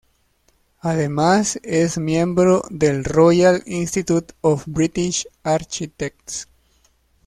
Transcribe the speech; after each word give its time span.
Además 0.79 1.59
es 1.61 1.99
miembro 1.99 2.63
del 2.71 3.03
Royal 3.03 3.61
Institute 3.67 4.33
of 4.41 4.63
British 4.65 5.27
Architects. 5.43 6.47